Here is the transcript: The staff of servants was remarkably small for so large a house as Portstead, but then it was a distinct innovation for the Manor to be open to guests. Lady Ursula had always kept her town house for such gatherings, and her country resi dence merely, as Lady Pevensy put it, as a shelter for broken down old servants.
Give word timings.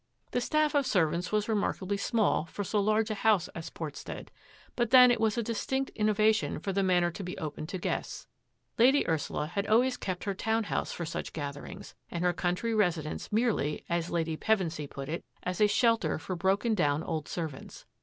The 0.31 0.41
staff 0.41 0.73
of 0.73 0.87
servants 0.87 1.31
was 1.31 1.47
remarkably 1.47 1.95
small 1.95 2.45
for 2.45 2.63
so 2.63 2.79
large 2.79 3.11
a 3.11 3.21
house 3.21 3.49
as 3.49 3.69
Portstead, 3.69 4.29
but 4.75 4.89
then 4.89 5.11
it 5.11 5.21
was 5.21 5.37
a 5.37 5.43
distinct 5.43 5.91
innovation 5.91 6.57
for 6.59 6.73
the 6.73 6.81
Manor 6.81 7.11
to 7.11 7.23
be 7.23 7.37
open 7.37 7.67
to 7.67 7.77
guests. 7.77 8.25
Lady 8.79 9.07
Ursula 9.07 9.45
had 9.45 9.67
always 9.67 9.97
kept 9.97 10.23
her 10.23 10.33
town 10.33 10.63
house 10.63 10.91
for 10.91 11.05
such 11.05 11.33
gatherings, 11.33 11.93
and 12.09 12.23
her 12.23 12.33
country 12.33 12.71
resi 12.73 13.03
dence 13.03 13.31
merely, 13.31 13.85
as 13.89 14.09
Lady 14.09 14.35
Pevensy 14.35 14.89
put 14.89 15.07
it, 15.07 15.23
as 15.43 15.61
a 15.61 15.67
shelter 15.67 16.17
for 16.17 16.35
broken 16.35 16.73
down 16.73 17.03
old 17.03 17.27
servants. 17.27 17.85